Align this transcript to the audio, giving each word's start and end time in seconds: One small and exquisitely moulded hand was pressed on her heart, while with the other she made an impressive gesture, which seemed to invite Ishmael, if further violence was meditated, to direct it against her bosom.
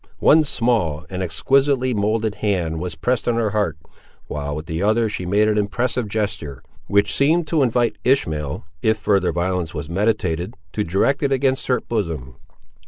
One 0.17 0.43
small 0.43 1.05
and 1.11 1.21
exquisitely 1.21 1.93
moulded 1.93 2.33
hand 2.41 2.79
was 2.79 2.95
pressed 2.95 3.27
on 3.27 3.35
her 3.35 3.51
heart, 3.51 3.77
while 4.25 4.55
with 4.55 4.65
the 4.65 4.81
other 4.81 5.07
she 5.09 5.27
made 5.27 5.47
an 5.47 5.59
impressive 5.59 6.07
gesture, 6.07 6.63
which 6.87 7.13
seemed 7.13 7.45
to 7.49 7.61
invite 7.61 7.97
Ishmael, 8.03 8.65
if 8.81 8.97
further 8.97 9.31
violence 9.31 9.75
was 9.75 9.91
meditated, 9.91 10.55
to 10.73 10.83
direct 10.83 11.21
it 11.21 11.31
against 11.31 11.67
her 11.67 11.79
bosom. 11.81 12.37